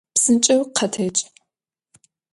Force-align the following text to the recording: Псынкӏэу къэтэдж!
Псынкӏэу 0.15 0.61
къэтэдж! 0.75 1.19